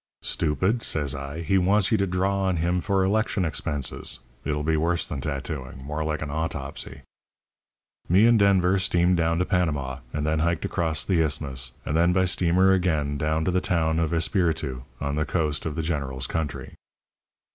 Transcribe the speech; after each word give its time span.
"'Stupid!' 0.23 0.81
says 0.81 1.13
I. 1.13 1.41
'He 1.43 1.59
wants 1.59 1.91
you 1.91 1.97
to 1.99 2.07
draw 2.07 2.41
on 2.45 2.57
him 2.57 2.81
for 2.81 3.03
election 3.03 3.45
expenses. 3.45 4.17
It'll 4.43 4.63
be 4.63 4.75
worse 4.75 5.05
than 5.05 5.21
tattooing. 5.21 5.83
More 5.85 6.03
like 6.03 6.23
an 6.23 6.31
autopsy.' 6.31 7.01
"Me 8.09 8.25
and 8.25 8.39
Denver 8.39 8.79
steamed 8.79 9.17
down 9.17 9.37
to 9.37 9.45
Panama, 9.45 9.99
and 10.11 10.25
then 10.25 10.39
hiked 10.39 10.65
across 10.65 11.03
the 11.03 11.21
Isthmus, 11.21 11.73
and 11.85 11.95
then 11.95 12.13
by 12.13 12.25
steamer 12.25 12.71
again 12.73 13.19
down 13.19 13.45
to 13.45 13.51
the 13.51 13.61
town 13.61 13.99
of 13.99 14.11
Espiritu 14.11 14.81
on 14.99 15.17
the 15.17 15.23
coast 15.27 15.67
of 15.67 15.75
the 15.75 15.83
General's 15.83 16.25
country. 16.25 16.73